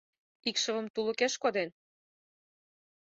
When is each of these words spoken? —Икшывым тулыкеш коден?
—Икшывым 0.49 0.87
тулыкеш 0.93 1.33
коден? 1.41 1.69